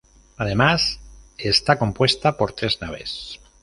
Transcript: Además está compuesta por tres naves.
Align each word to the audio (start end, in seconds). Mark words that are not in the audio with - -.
Además 0.37 0.99
está 1.37 1.77
compuesta 1.77 2.35
por 2.35 2.53
tres 2.53 2.81
naves. 2.81 3.39